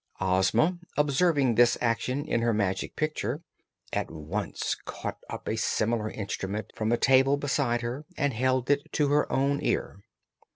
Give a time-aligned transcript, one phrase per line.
[0.19, 3.43] Ozma, observing this action in her Magic Picture,
[3.93, 8.91] at once caught up a similar instrument from a table beside her and held it
[8.93, 9.99] to her own ear.